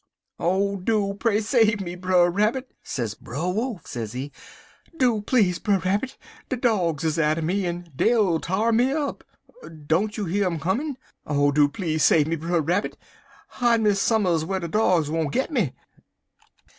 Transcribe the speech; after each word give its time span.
"'Oh, 0.39 0.77
do 0.77 1.13
pray 1.13 1.41
save 1.41 1.79
me, 1.79 1.93
Brer 1.93 2.31
Rabbit!' 2.31 2.71
sez 2.81 3.13
Brer 3.13 3.49
Wolf, 3.51 3.85
sezee. 3.85 4.31
'Do 4.97 5.21
please, 5.21 5.59
Brer 5.59 5.77
Rabbit! 5.77 6.17
de 6.49 6.55
dogs 6.57 7.03
is 7.03 7.19
atter 7.19 7.43
me, 7.43 7.67
en 7.67 7.87
dey 7.95 8.15
'll 8.15 8.39
t'ar 8.39 8.71
me 8.71 8.91
up. 8.91 9.23
Don't 9.85 10.17
you 10.17 10.25
year 10.25 10.47
um 10.47 10.59
comin'? 10.59 10.97
Oh, 11.27 11.51
do 11.51 11.69
please 11.69 12.03
save 12.03 12.25
me, 12.25 12.35
Brer 12.35 12.61
Rabbit! 12.61 12.97
Hide 13.49 13.81
me 13.81 13.93
some'rs 13.93 14.43
whar 14.43 14.59
de 14.59 14.69
dogs 14.69 15.11
won't 15.11 15.33
git 15.33 15.51
me.' 15.51 15.71